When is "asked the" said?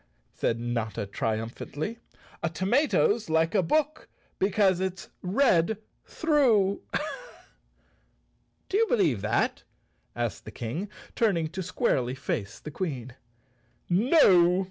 10.15-10.49